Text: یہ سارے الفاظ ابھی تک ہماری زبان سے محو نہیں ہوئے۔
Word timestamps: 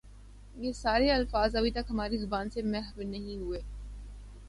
یہ 0.55 0.71
سارے 0.73 1.11
الفاظ 1.11 1.55
ابھی 1.55 1.71
تک 1.71 1.89
ہماری 1.89 2.17
زبان 2.17 2.49
سے 2.49 2.61
محو 2.63 3.01
نہیں 3.03 3.37
ہوئے۔ 3.37 3.61